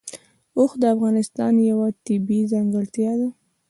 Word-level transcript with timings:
اوښ 0.57 0.71
د 0.81 0.83
افغانستان 0.95 1.53
یوه 1.71 1.87
طبیعي 2.05 2.43
ځانګړتیا 2.53 3.11
ده. 3.19 3.27